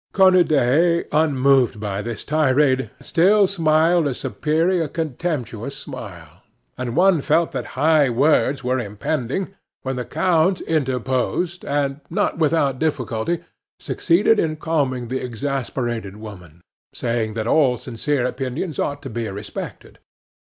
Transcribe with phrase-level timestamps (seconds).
[0.13, 6.41] Cornudet, unmoved by this tirade, still smiled a superior, contemptuous smile;
[6.75, 9.53] and one felt that high words were impending,
[9.83, 13.41] when the count interposed, and, not without difficulty,
[13.79, 16.61] succeeded in calming the exasperated woman,
[16.95, 19.99] saying that all sincere opinions ought to be respected.